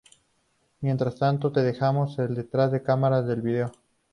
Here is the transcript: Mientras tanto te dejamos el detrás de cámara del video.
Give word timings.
Mientras 0.79 1.13
tanto 1.19 1.51
te 1.51 1.61
dejamos 1.61 2.17
el 2.17 2.33
detrás 2.33 2.71
de 2.71 2.81
cámara 2.81 3.21
del 3.21 3.43
video. 3.43 3.71